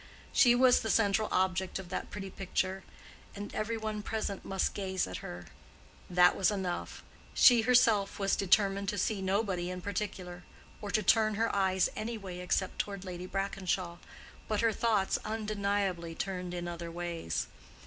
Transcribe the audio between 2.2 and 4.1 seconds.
picture, and every one